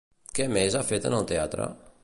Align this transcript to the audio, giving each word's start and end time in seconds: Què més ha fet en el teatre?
Què 0.39 0.47
més 0.53 0.77
ha 0.79 0.81
fet 0.93 1.07
en 1.11 1.19
el 1.19 1.29
teatre? 1.33 1.69